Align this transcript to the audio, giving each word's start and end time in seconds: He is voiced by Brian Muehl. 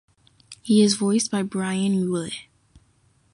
He 0.63 0.81
is 0.81 0.95
voiced 0.95 1.29
by 1.29 1.43
Brian 1.43 1.91
Muehl. 1.93 2.33